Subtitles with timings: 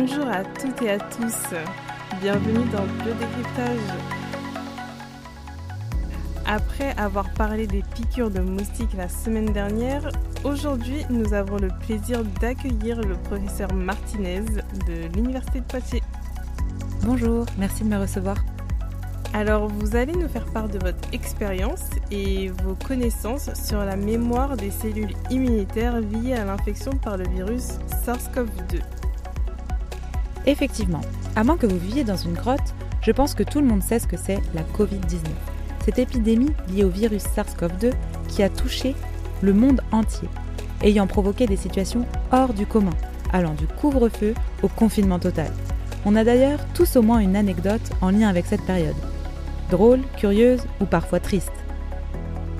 [0.00, 1.56] Bonjour à toutes et à tous.
[2.20, 3.98] Bienvenue dans Biodécryptage.
[6.46, 10.08] Après avoir parlé des piqûres de moustiques la semaine dernière,
[10.44, 14.42] aujourd'hui nous avons le plaisir d'accueillir le professeur Martinez
[14.86, 16.02] de l'Université de Poitiers.
[17.02, 18.36] Bonjour, merci de me recevoir.
[19.34, 24.56] Alors vous allez nous faire part de votre expérience et vos connaissances sur la mémoire
[24.56, 28.97] des cellules immunitaires liées à l'infection par le virus SARS-CoV-2.
[30.48, 31.02] Effectivement,
[31.36, 33.98] à moins que vous viviez dans une grotte, je pense que tout le monde sait
[33.98, 35.18] ce que c'est la Covid-19.
[35.84, 37.92] Cette épidémie liée au virus SARS-CoV-2
[38.28, 38.94] qui a touché
[39.42, 40.26] le monde entier,
[40.82, 42.94] ayant provoqué des situations hors du commun,
[43.30, 45.52] allant du couvre-feu au confinement total.
[46.06, 48.96] On a d'ailleurs tous au moins une anecdote en lien avec cette période
[49.70, 51.52] drôle, curieuse ou parfois triste.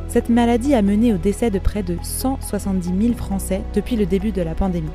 [0.09, 4.31] Cette maladie a mené au décès de près de 170 000 Français depuis le début
[4.31, 4.91] de la pandémie.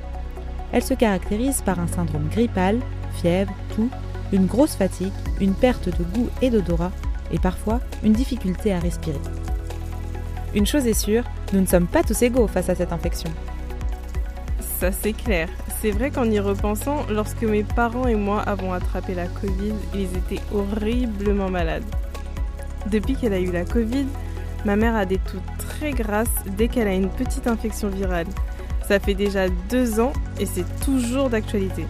[0.73, 2.79] Elle se caractérise par un syndrome grippal,
[3.15, 3.89] fièvre, toux,
[4.33, 6.91] une grosse fatigue, une perte de goût et d'odorat
[7.31, 9.21] et parfois une difficulté à respirer.
[10.55, 13.29] Une chose est sûre, nous ne sommes pas tous égaux face à cette infection.
[14.79, 15.47] Ça c'est clair.
[15.79, 20.17] C'est vrai qu'en y repensant, lorsque mes parents et moi avons attrapé la Covid, ils
[20.17, 21.83] étaient horriblement malades.
[22.89, 24.05] Depuis qu'elle a eu la Covid,
[24.65, 28.27] ma mère a des toux très grasses dès qu'elle a une petite infection virale.
[28.87, 31.85] Ça fait déjà deux ans et c'est toujours d'actualité.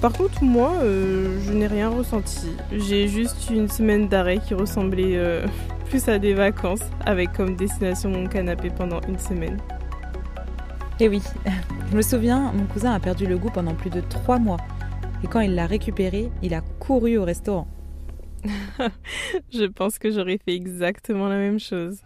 [0.00, 2.48] Par contre, moi, euh, je n'ai rien ressenti.
[2.70, 5.46] J'ai juste une semaine d'arrêt qui ressemblait euh,
[5.88, 9.58] plus à des vacances, avec comme destination mon canapé pendant une semaine.
[11.00, 11.22] Eh oui,
[11.90, 14.58] je me souviens, mon cousin a perdu le goût pendant plus de trois mois.
[15.24, 17.66] Et quand il l'a récupéré, il a couru au restaurant.
[19.52, 21.98] je pense que j'aurais fait exactement la même chose.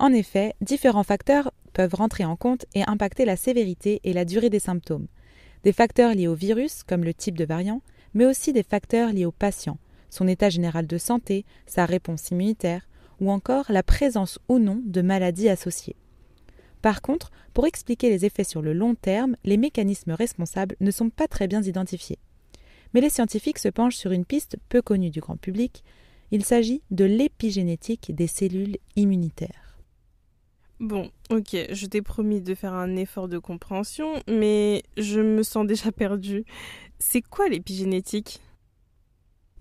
[0.00, 4.48] En effet, différents facteurs peuvent rentrer en compte et impacter la sévérité et la durée
[4.48, 5.08] des symptômes.
[5.62, 7.82] Des facteurs liés au virus, comme le type de variant,
[8.14, 9.76] mais aussi des facteurs liés au patient,
[10.08, 12.88] son état général de santé, sa réponse immunitaire,
[13.20, 15.96] ou encore la présence ou non de maladies associées.
[16.80, 21.10] Par contre, pour expliquer les effets sur le long terme, les mécanismes responsables ne sont
[21.10, 22.18] pas très bien identifiés.
[22.94, 25.84] Mais les scientifiques se penchent sur une piste peu connue du grand public.
[26.30, 29.69] Il s'agit de l'épigénétique des cellules immunitaires.
[30.80, 35.66] Bon, ok, je t'ai promis de faire un effort de compréhension, mais je me sens
[35.66, 36.46] déjà perdue.
[36.98, 38.40] C'est quoi l'épigénétique?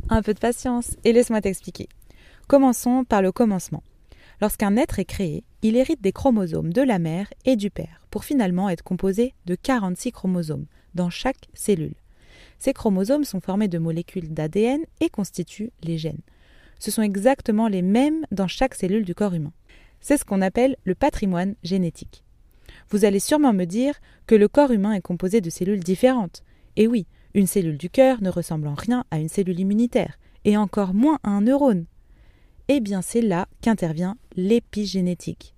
[0.08, 1.90] Un peu de patience et laisse-moi t'expliquer.
[2.48, 3.84] Commençons par le commencement.
[4.40, 8.24] Lorsqu'un être est créé, il hérite des chromosomes de la mère et du père, pour
[8.24, 11.96] finalement être composé de 46 chromosomes dans chaque cellule.
[12.60, 16.22] Ces chromosomes sont formés de molécules d'ADN et constituent les gènes.
[16.80, 19.52] Ce sont exactement les mêmes dans chaque cellule du corps humain.
[20.02, 22.24] C'est ce qu'on appelle le patrimoine génétique.
[22.90, 26.44] Vous allez sûrement me dire que le corps humain est composé de cellules différentes.
[26.76, 30.58] Et oui, une cellule du cœur ne ressemble en rien à une cellule immunitaire, et
[30.58, 31.86] encore moins à un neurone.
[32.68, 35.56] Eh bien, c'est là qu'intervient l'épigénétique.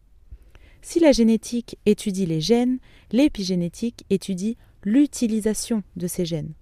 [0.82, 2.80] Si la génétique étudie les gènes,
[3.12, 6.54] l'épigénétique étudie l'utilisation de ces gènes.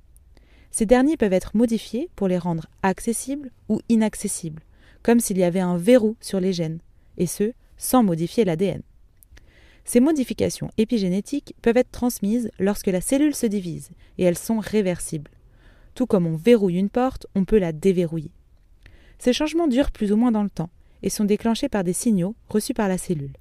[0.71, 4.61] Ces derniers peuvent être modifiés pour les rendre accessibles ou inaccessibles,
[5.01, 6.79] comme s'il y avait un verrou sur les gènes,
[7.19, 8.81] et ce, sans modifier l'ADN.
[9.85, 15.31] Ces modifications épigénétiques peuvent être transmises lorsque la cellule se divise, et elles sont réversibles.
[15.95, 18.31] Tout comme on verrouille une porte, on peut la déverrouiller.
[19.17, 20.69] Ces changements durent plus ou moins dans le temps,
[21.01, 23.33] et sont déclenchés par des signaux reçus par la cellule.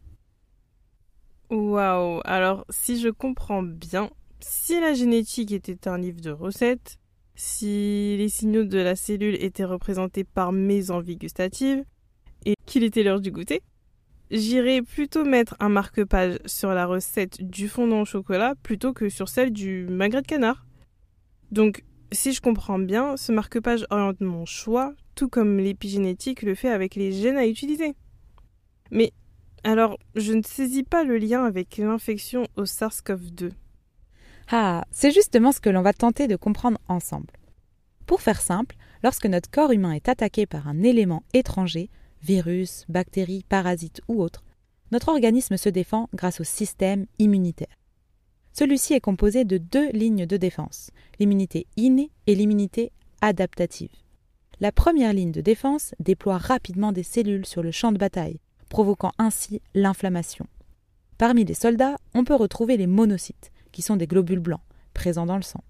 [1.50, 6.98] Waouh Alors, si je comprends bien, si la génétique était un livre de recettes,
[7.34, 11.84] si les signaux de la cellule étaient représentés par mes envies gustatives,
[12.44, 13.62] et qu'il était l'heure du goûter,
[14.30, 19.28] j'irais plutôt mettre un marque-page sur la recette du fondant au chocolat plutôt que sur
[19.28, 20.66] celle du magret de canard.
[21.50, 26.70] Donc, si je comprends bien, ce marque-page oriente mon choix, tout comme l'épigénétique le fait
[26.70, 27.94] avec les gènes à utiliser.
[28.90, 29.12] Mais
[29.64, 33.50] alors, je ne saisis pas le lien avec l'infection au SARS-CoV-2.
[34.50, 37.32] Ah, c'est justement ce que l'on va tenter de comprendre ensemble.
[38.06, 41.90] Pour faire simple, lorsque notre corps humain est attaqué par un élément étranger,
[42.22, 44.44] virus, bactéries, parasites ou autres,
[44.90, 47.76] notre organisme se défend grâce au système immunitaire.
[48.52, 53.92] Celui-ci est composé de deux lignes de défense, l'immunité innée et l'immunité adaptative.
[54.60, 59.12] La première ligne de défense déploie rapidement des cellules sur le champ de bataille, provoquant
[59.18, 60.46] ainsi l'inflammation.
[61.18, 64.62] Parmi les soldats, on peut retrouver les monocytes, qui sont des globules blancs,
[64.94, 65.62] présents dans le sang.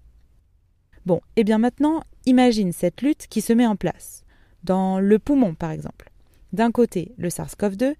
[1.05, 4.23] Bon, et eh bien maintenant, imagine cette lutte qui se met en place,
[4.63, 6.11] dans le poumon par exemple.
[6.53, 7.95] D'un côté, le SARS-CoV-2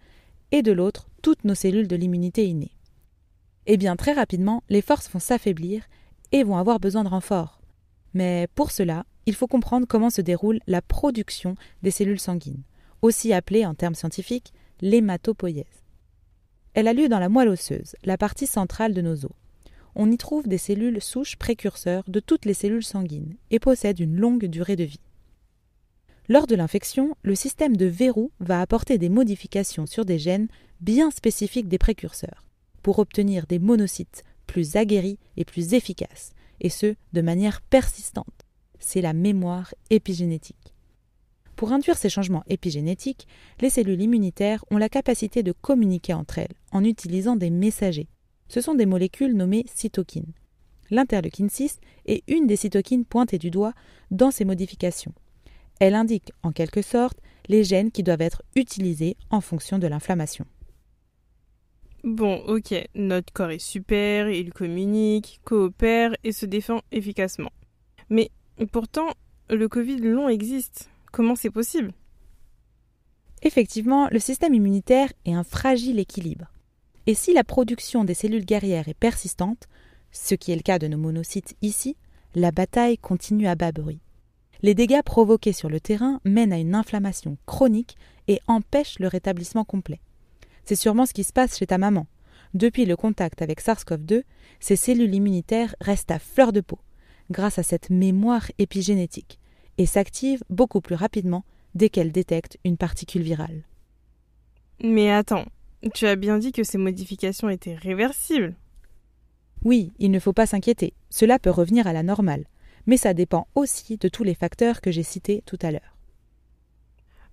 [0.51, 2.71] et de l'autre, toutes nos cellules de l'immunité innée.
[3.65, 5.83] Eh bien, très rapidement, les forces vont s'affaiblir
[6.31, 7.61] et vont avoir besoin de renforts.
[8.13, 12.63] Mais pour cela, il faut comprendre comment se déroule la production des cellules sanguines,
[13.03, 15.65] aussi appelée en termes scientifiques l'hématopoïèse.
[16.73, 19.31] Elle a lieu dans la moelle osseuse, la partie centrale de nos os.
[19.95, 24.15] On y trouve des cellules souches précurseurs de toutes les cellules sanguines et possède une
[24.15, 25.01] longue durée de vie.
[26.31, 30.47] Lors de l'infection, le système de verrou va apporter des modifications sur des gènes
[30.79, 32.45] bien spécifiques des précurseurs,
[32.83, 38.45] pour obtenir des monocytes plus aguerris et plus efficaces, et ce, de manière persistante.
[38.77, 40.75] C'est la mémoire épigénétique.
[41.55, 43.27] Pour induire ces changements épigénétiques,
[43.59, 48.07] les cellules immunitaires ont la capacité de communiquer entre elles en utilisant des messagers.
[48.49, 50.33] Ce sont des molécules nommées cytokines.
[50.91, 53.73] L'interleukine 6 est une des cytokines pointées du doigt
[54.11, 55.13] dans ces modifications.
[55.79, 57.17] Elle indique en quelque sorte
[57.47, 60.45] les gènes qui doivent être utilisés en fonction de l'inflammation.
[62.03, 67.51] Bon, ok, notre corps est super, il communique, coopère et se défend efficacement.
[68.09, 68.31] Mais
[68.71, 69.09] pourtant,
[69.49, 70.89] le Covid long existe.
[71.11, 71.91] Comment c'est possible?
[73.41, 76.51] Effectivement, le système immunitaire est un fragile équilibre.
[77.07, 79.67] Et si la production des cellules guerrières est persistante,
[80.11, 81.97] ce qui est le cas de nos monocytes ici,
[82.35, 83.99] la bataille continue à bas bruit.
[84.61, 87.95] Les dégâts provoqués sur le terrain mènent à une inflammation chronique
[88.27, 90.01] et empêchent le rétablissement complet.
[90.65, 92.07] C'est sûrement ce qui se passe chez ta maman.
[92.53, 94.23] Depuis le contact avec SARS-CoV-2,
[94.59, 96.79] ces cellules immunitaires restent à fleur de peau,
[97.31, 99.39] grâce à cette mémoire épigénétique,
[99.77, 101.45] et s'activent beaucoup plus rapidement
[101.75, 103.63] dès qu'elles détectent une particule virale.
[104.83, 105.45] Mais attends,
[105.93, 108.55] tu as bien dit que ces modifications étaient réversibles.
[109.63, 112.45] Oui, il ne faut pas s'inquiéter, cela peut revenir à la normale,
[112.85, 115.97] mais ça dépend aussi de tous les facteurs que j'ai cités tout à l'heure.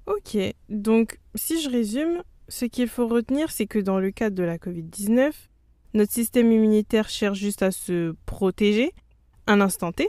[0.07, 0.39] Ok,
[0.69, 4.57] donc si je résume, ce qu'il faut retenir, c'est que dans le cadre de la
[4.57, 5.33] Covid-19,
[5.95, 8.93] notre système immunitaire cherche juste à se protéger
[9.47, 10.09] un instant T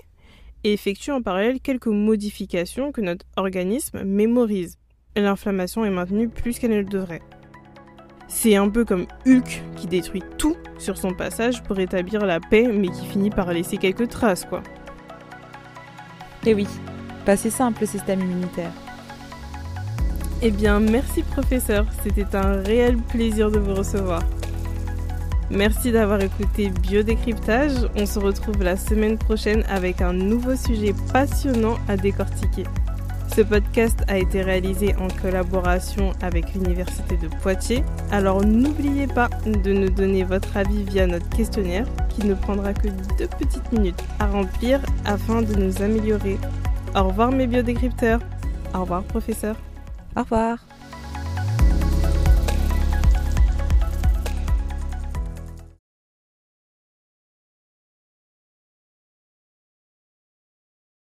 [0.63, 4.77] et effectue en parallèle quelques modifications que notre organisme mémorise.
[5.15, 7.21] L'inflammation est maintenue plus qu'elle ne le devrait.
[8.27, 12.67] C'est un peu comme Hulk qui détruit tout sur son passage pour établir la paix
[12.67, 14.61] mais qui finit par laisser quelques traces quoi.
[16.49, 16.65] Eh oui,
[17.25, 18.71] pas si simple le système immunitaire.
[20.41, 24.23] Eh bien, merci professeur, c'était un réel plaisir de vous recevoir.
[25.51, 27.89] Merci d'avoir écouté Biodécryptage.
[27.97, 32.63] On se retrouve la semaine prochaine avec un nouveau sujet passionnant à décortiquer.
[33.35, 37.83] Ce podcast a été réalisé en collaboration avec l'Université de Poitiers.
[38.09, 42.87] Alors n'oubliez pas de nous donner votre avis via notre questionnaire qui ne prendra que
[43.17, 46.37] deux petites minutes à remplir afin de nous améliorer.
[46.95, 48.19] Au revoir mes biodécrypteurs.
[48.73, 49.55] Au revoir professeur.
[50.15, 50.57] Au revoir.